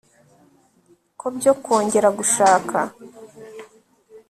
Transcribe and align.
ko 1.19 1.25
byo 1.35 1.51
kongera 1.63 2.09
gushaka 2.17 2.77